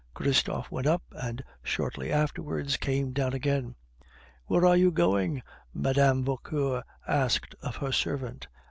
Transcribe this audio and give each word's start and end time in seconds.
Christophe 0.15 0.71
went 0.71 0.87
up, 0.87 1.03
and 1.11 1.43
shortly 1.61 2.11
afterwards 2.11 2.75
came 2.75 3.11
down 3.11 3.33
again. 3.35 3.75
"Where 4.47 4.65
are 4.65 4.75
you 4.75 4.89
going?" 4.89 5.43
Mme. 5.75 6.23
Vauquer 6.23 6.81
asked 7.07 7.53
of 7.61 7.75
her 7.75 7.91
servant. 7.91 8.47